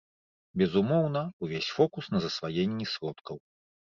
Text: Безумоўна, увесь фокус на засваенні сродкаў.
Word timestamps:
Безумоўна, 0.59 1.21
увесь 1.47 1.67
фокус 1.79 2.05
на 2.13 2.21
засваенні 2.25 2.85
сродкаў. 2.95 3.37